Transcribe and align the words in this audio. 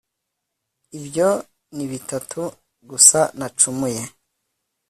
Ibyo 0.97 1.27
ni 1.75 1.85
bitatu 1.91 2.41
gusa 2.89 3.19
Nacumuye 3.37 4.01